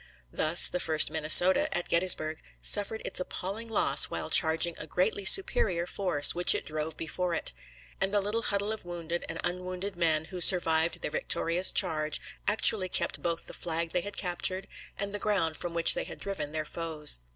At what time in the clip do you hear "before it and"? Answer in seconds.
6.97-8.11